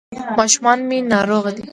ماشومان 0.37 0.77
مي 0.89 0.97
ناروغه 1.11 1.51
دي.. 1.55 1.63